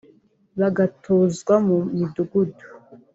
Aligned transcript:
bagatuzwa 0.59 1.53
mu 1.67 1.77
midugudu 1.97 2.65